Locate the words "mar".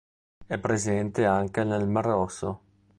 1.87-2.05